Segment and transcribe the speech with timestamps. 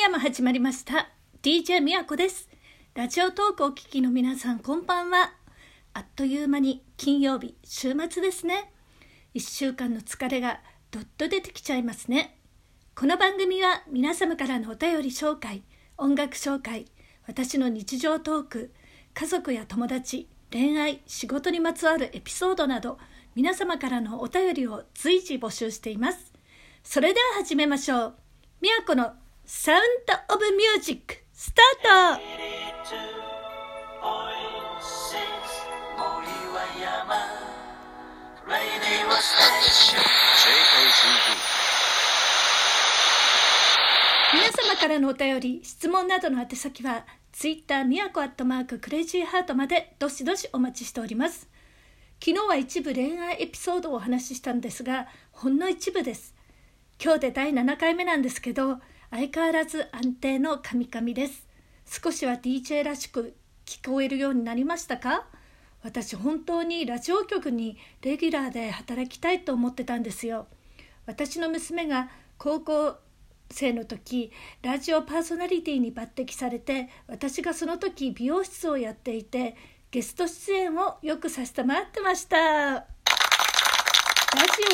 [0.00, 1.08] 夜も始まりました。
[1.42, 2.48] DJ みやこです。
[2.94, 5.32] ラジオトークお聞きの皆さんこんばんは。
[5.92, 8.72] あっという間に金曜日週末ですね。
[9.34, 10.60] 1週間の疲れが
[10.92, 12.38] どっと出てきちゃいますね。
[12.94, 15.64] この番組は皆様からのお便り紹介
[15.96, 16.86] 音楽紹介
[17.26, 18.72] 私の日常トーク
[19.14, 22.98] 家族や友達恋愛仕事にまつわるエピソードなど
[23.34, 26.32] 皆様からのお便りを随時募集しています。
[26.84, 28.14] それでは始めましょう。
[28.60, 29.14] みわこの
[29.50, 32.22] サウンドオブミュージックスタート
[44.34, 51.48] 皆様からのお便り、質問などの宛先は、ツイッターみわこアットマーククレイジーハートまでどしどしお待ちしております。
[52.22, 56.34] 昨日は一部恋愛エピソードをお話ししたんですが、ほんの一部です。
[57.02, 58.80] 今日で第7回目なんですけど、
[59.10, 61.46] 相変わらず安定のカミカミです。
[61.86, 63.34] 少しは DJ らしく
[63.64, 65.26] 聞こえるようになりましたか？
[65.82, 70.46] 私本当にラジオ局にレギュラーで働きたいと思ってたんですよ。
[71.06, 72.98] 私の娘が高校
[73.50, 79.56] 生の時ラジオパーソナリティに抜擢されて私がその時美容室をやっていて
[79.90, 82.86] ゲスト出演をよくさせてもらってましたラジ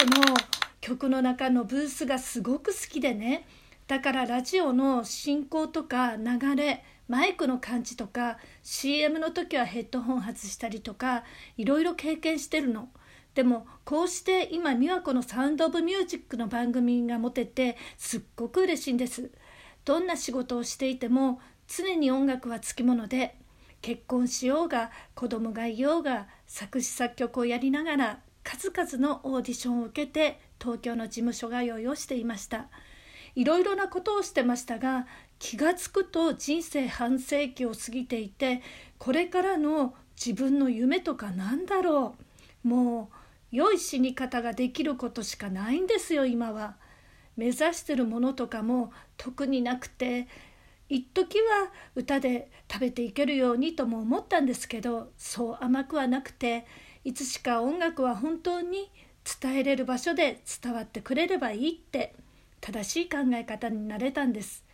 [0.00, 0.36] オの
[0.80, 3.44] 曲の中のブースがすごく好きでね
[3.90, 11.24] だからラジオの進行とか流れマイクの感じとか CM の時はヘッドホン外したりとか
[11.56, 12.90] いろいろ経験してるの。
[13.34, 19.32] でもこうして今美和子のサウンド・オブ・ミュージックの番組が持ててすっごく嬉しいんです。
[19.84, 23.34] どんな仕事をしていても常に音楽はつきもので
[23.82, 32.68] 結婚しようが子供がいようが作詞作曲をやりながら数々のオーディションを受けて東京の事務所通いをしていました。
[33.40, 35.06] いろいろなことをしてましたが
[35.38, 38.60] 気が付くと人生半世紀を過ぎていて
[38.98, 42.16] これからの自分の夢とかなんだろ
[42.62, 46.76] うもう良い死に方ができることしかないんですよ今は。
[47.38, 50.28] 目指してるものとかも特になくて
[50.90, 56.66] 一時は歌で食べていけるようにとも思ったんですけどそう甘くはなくて
[57.04, 58.90] いつしか音楽は本当に
[59.40, 62.14] 伝えれる場所で伝わってくれればいいって
[62.60, 64.64] 正しい考え方になれたんです。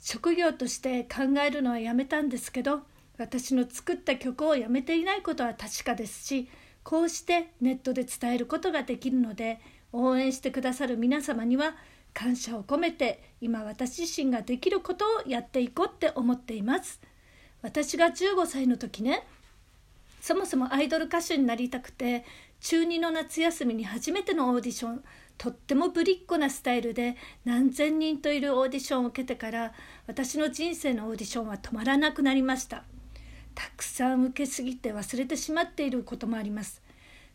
[0.00, 2.82] 職業として考えるのはやめたんですけど
[3.18, 6.48] 私の作った曲をやめていないことは確かですし
[6.84, 9.60] こうしてネットで伝えることができるので
[9.92, 11.74] 応援してくださる皆様には
[12.14, 17.00] 感謝を込めて今私自身ができることをやっていこうって思っています。
[17.60, 19.26] 私が15歳の時ね
[20.20, 22.24] そもそもアイドル歌手になりたくて
[22.60, 25.04] 中2の夏休みに初めてのオーディション。
[25.38, 29.72] とってもぶりっ子なスタイルで何千人といるオーディションを受けてから
[30.08, 32.82] 私の人生のオーディションは止まらなくなりました。
[33.54, 36.82] たくさん受けすぎて忘れてしまっていることもあります。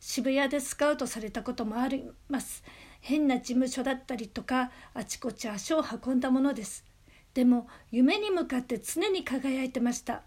[0.02, 2.63] 渋谷でスカウトされたこともあります。
[3.00, 6.86] 変な事務所だったりとかあちこち足を運んだものです。
[7.34, 10.24] でも夢に向かって常に輝いてました。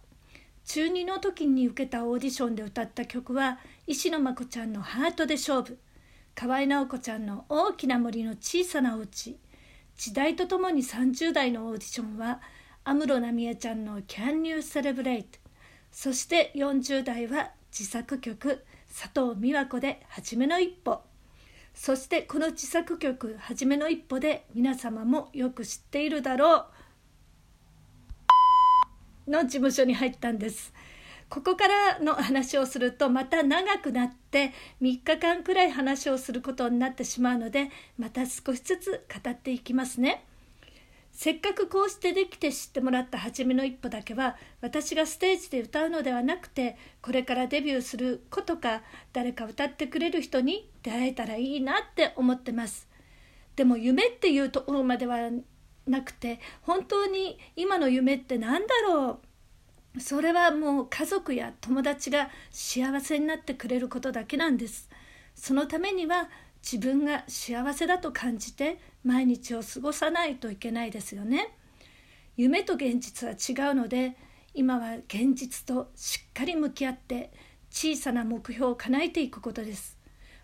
[0.65, 5.79] 中2の時に受けたオーディションで歌った曲は石野真子ちゃんの「ハートで勝負」
[6.39, 9.39] 河合直子ちゃんの大きな森の小さなお家。
[9.97, 12.43] 時代とともに30代のオーディションは
[12.85, 15.25] 安室奈美恵ちゃんの「Can You Celebrate」
[15.91, 21.01] そして40代は自作曲佐藤美和子で「はじめの一歩」
[21.73, 26.67] そしてこの自作曲「はじめの一歩」で皆様もよく知っているだろ
[29.27, 29.31] う。
[29.31, 30.75] の事務所に入ったんです。
[31.29, 40.25] ここからの話をするとまた長くなって3日間くらい話をすることになってしまうのでまた少しずつ語っていきますね。
[41.11, 48.83] せっかくこうしてできて知ってもらった初めの一歩だけは私がステージで歌うのではなくてこれからデビューする子とか
[49.15, 52.87] 誰か歌ってくれる人に出会えたらいいなって思ってます。
[53.57, 55.31] でも夢っていうところまでは
[55.87, 59.26] なくて本当に今の夢って何だろう？
[59.99, 64.89] それはもう家族や友達が幸せになってくれることだけなんです。
[65.35, 66.29] そのためには
[66.63, 71.55] 自分が幸せだと感じて毎日を過ごさないといけないですよね。
[72.37, 74.17] 夢と現実は違うので
[74.53, 77.31] 今は現実としっかり向き合って
[77.71, 79.97] 小さな目標を叶えていくことです。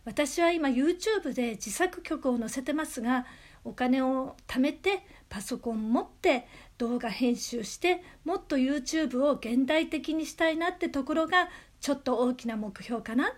[0.05, 3.27] 私は今 YouTube で自作曲を載せてますが
[3.65, 6.47] お金を貯めてパソコン持って
[6.79, 11.49] 動画編集してもっと YouTube を現代的にしたいなってところが
[11.81, 13.33] ちょっと大きな目標かな。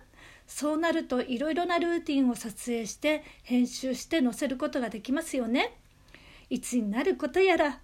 [0.47, 5.77] そうなるといろいろなルーティンを撮影して編集して載せることができますよね。
[6.49, 7.79] いつになることやら。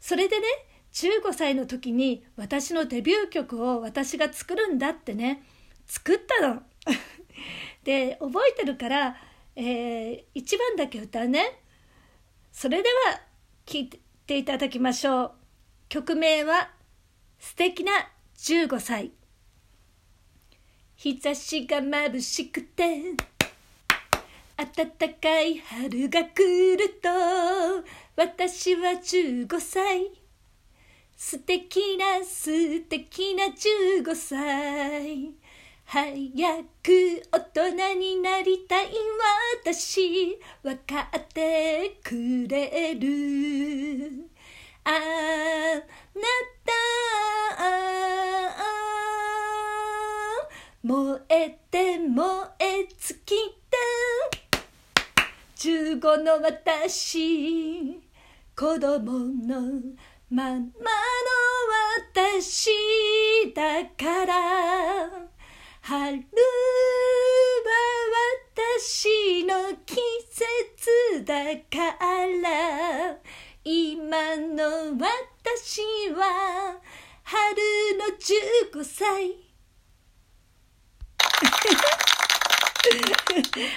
[0.00, 0.46] それでね
[0.92, 5.42] 15歳の時に私のデビュー曲を私が作るんだってね。
[5.86, 6.62] 作ったの。
[7.84, 9.16] で覚えてるから、
[9.60, 11.60] えー、1番だけ歌うね。
[12.52, 13.20] それでは
[13.66, 13.90] 聴い
[14.24, 15.32] ていただきましょう。
[15.88, 16.70] 曲名は
[17.40, 17.92] 「素敵な
[18.36, 19.10] 15歳」。
[20.94, 23.14] 日差しが眩しくて
[24.56, 27.08] 暖かい春が来ると
[28.14, 30.10] 私は15歳
[31.16, 35.47] 素敵な素敵な15歳
[35.90, 36.04] 早
[36.82, 37.40] く大
[37.72, 38.88] 人になりたい
[39.64, 44.28] 私分かってくれる。
[44.84, 45.00] あな
[46.66, 46.72] た
[50.82, 52.24] 燃えて燃
[52.58, 53.34] え尽き
[53.70, 54.58] た
[55.56, 57.98] 15の私
[58.54, 59.60] 子供の
[60.28, 60.68] ままの
[62.14, 62.74] 私
[63.54, 65.27] だから。
[65.88, 66.20] 春は
[68.54, 69.96] 私の季
[70.28, 71.96] 節だか
[72.42, 73.16] ら
[73.64, 75.80] 今の私
[76.12, 76.78] は
[77.22, 78.04] 春の
[78.74, 79.32] 15歳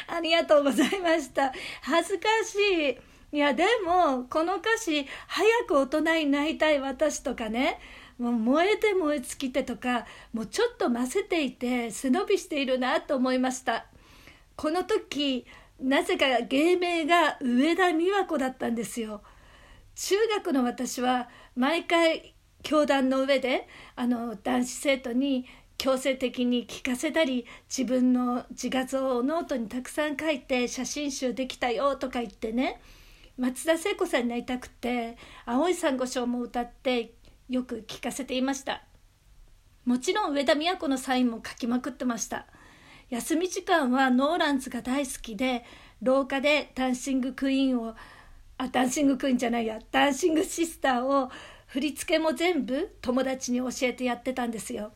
[0.08, 1.54] ありがとうございました。
[1.82, 2.58] 恥ずかし
[2.90, 3.11] い。
[3.32, 7.80] いや、でも、この歌詞、早く大人になりたい私とかね、
[8.20, 13.86] もう燃えて燃え尽きてとか、もうちょっとませていて、背伸びしているなと思いました。
[14.56, 15.46] この時、
[15.80, 19.22] なぜか芸名が上田美和子だったんですよ。
[19.96, 25.46] 中学の私は毎回教壇の上であの男子生徒に
[25.78, 32.80] 強制的に聞かせたり自分の自画像をノートにたくさん書いて写真集できたよとか言ってね
[33.42, 35.18] 松田聖子さんになりたくて
[35.48, 37.16] 「青い珊瑚礁」も歌って
[37.50, 38.84] よく聞かせていました。
[39.84, 42.46] もちろん上田都のサインも書きまくってました。
[43.10, 45.66] 休み時間はノーランズが大好きで
[46.04, 47.96] 廊下でダンシングクイーンを
[48.60, 51.32] あダンシングクイーンじゃないやダンシングシスターを
[51.66, 54.94] 振り付けも全部友達に教えてやってたんですよ。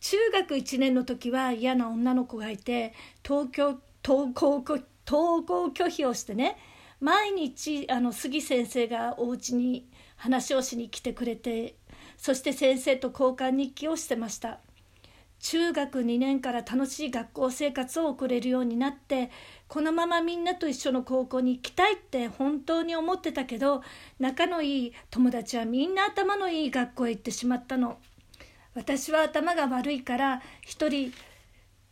[0.00, 2.92] 中学1年の時は嫌な女の子がいて
[3.24, 6.58] 東京登校拒否をしてね
[7.02, 11.74] 毎日あの杉先生がお家に話をしに来てくれて
[12.16, 14.60] そして先生と交換日記をしてました
[15.40, 19.32] 中学2年から楽しい学校生活を送れるようになって
[19.66, 23.82] このままみんなと一緒の高校に行きたいって本当に思ってたけど
[24.20, 27.98] 仲のいい友達はみんな頭のいい学校へ行ってしまったの。
[28.74, 31.12] 私は頭が悪いから一人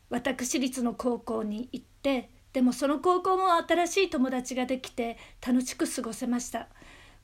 [0.09, 5.17] 私立の高校に行ってでもその高校も新しい友達ができて
[5.47, 6.69] 楽しく過ごせました。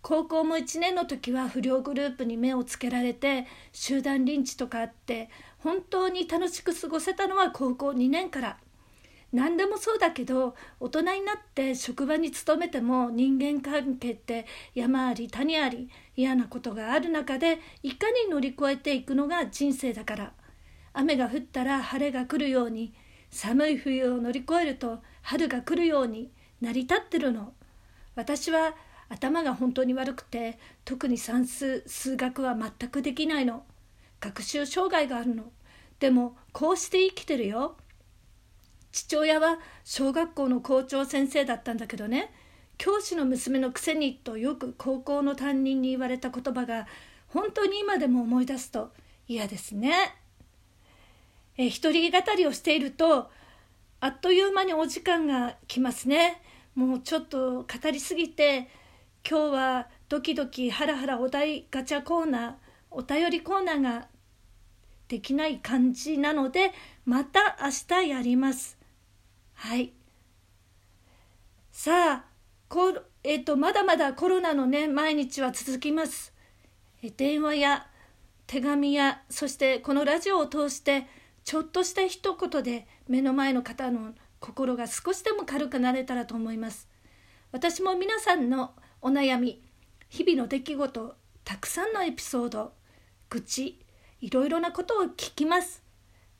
[0.02, 8.58] 高校も1年の時は不良グループに目をつけられて集団リンチとかあって本当に楽しく過ごせたのは高校2年から。
[9.32, 20.32] 何でもそうだけど大人になって職場に勤めても人間関係って山あり谷あり嫌なことがある中でいかに乗り越えていくのが人生だから。
[20.92, 22.94] 雨が降ったら晴れが来るように
[23.30, 26.30] 寒い冬を乗り越えると春が来るように
[26.60, 27.52] 成り立ってるの。
[28.14, 28.76] 私は
[29.08, 33.64] 頭が本当に悪くて特に算数数学は全くできないの。
[34.20, 35.50] 学習障害があるの。
[35.98, 37.76] でもこうして生きてるよ。
[38.92, 42.32] 父親は小学校の校長先生だったんだけどね。
[42.78, 46.86] 教師の娘のくせにとよく高校の担任に言われた言葉が
[47.26, 48.92] 本当に今でも思い出すと
[49.26, 50.14] 嫌ですね。
[51.58, 53.28] え一人語りをしていると
[54.00, 56.42] あっという間にお時間が来ますね。
[56.74, 58.68] もうちょっと語りすぎて
[59.28, 62.54] 今日はドキドキハラハラお題ガチャコーナー
[62.90, 64.08] お便りコーナーが
[65.08, 66.72] できない感じなので
[67.04, 68.78] また明日やります。
[69.54, 69.92] はい。
[71.72, 72.24] さあ
[72.68, 76.32] こえーと、まだまだコロナのね毎日は続きます。
[77.02, 77.86] え電話や
[78.46, 81.06] 手紙やそしてこのラジオを通して
[81.46, 86.88] ちょっとした一言で目の前の方の心が少しでも軽くなれたらと思います。
[87.52, 89.62] 私も皆さんのお悩み
[90.08, 92.72] 日々の出来事たくさんのエピソード
[93.30, 93.80] 愚痴
[94.20, 95.84] いろいろなことを聞きます。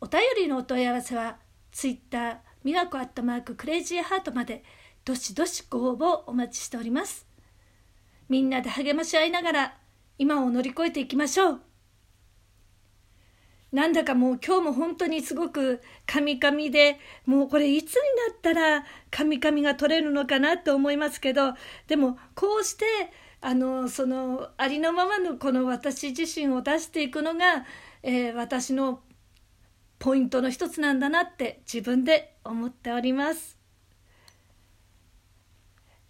[0.01, 1.37] お便りのお問い合わせは
[1.71, 4.65] Twitter ミラコアットマーククレイジーハートまで
[5.05, 7.27] どしどしご応募お待ちしております
[8.29, 9.77] みんなで励まし合いながら
[10.19, 11.66] 今を乗り越えていきましょう
[13.77, 21.53] なんだかもう今日も本当にすごくカミカミでもうこれいつになったらカミカミが取れるのかなと思いますけど
[21.87, 22.87] でもこうして
[23.43, 27.67] あのそのありのままのこの私自身を出していくのが、
[28.03, 29.01] えー、私の
[29.99, 33.59] ポイントの一つなんだなって自分で思っております。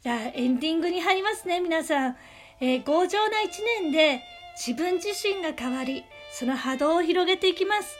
[0.02, 2.16] じゃあエンディングに入りますね皆さん、
[2.60, 4.22] えー、強情な一年で
[4.56, 6.04] 自分自身が変わり
[6.38, 7.96] その波動を広げていきます。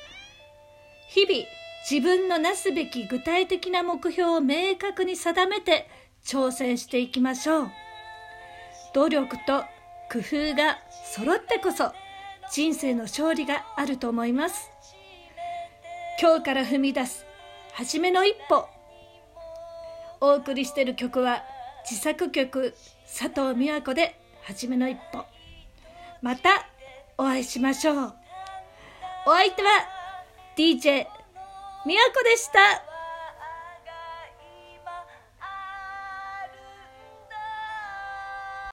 [1.08, 1.46] 日々
[1.90, 5.88] 自分のなすべき具体的な目標を明確に定めて
[6.22, 7.70] 挑戦していきましょう。
[8.92, 9.64] 努力と
[10.12, 10.76] 工夫が
[11.14, 11.92] 揃ってこそ
[12.52, 14.70] 人生の勝利があると思います。
[16.20, 17.24] 今日から踏み出す
[17.72, 18.68] 初めの一歩。
[20.20, 21.42] お送りしている曲は
[21.88, 22.74] 自作曲
[23.06, 25.24] 佐藤美和子で初めの一歩。
[26.20, 26.68] また
[27.16, 28.25] お会いしましょう。
[29.28, 29.68] お相手は
[30.56, 31.04] DJ
[31.84, 32.95] みやこでした。